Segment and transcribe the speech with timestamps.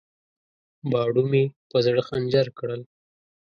[0.91, 2.81] باڼو مې په زړه خنجر کړل.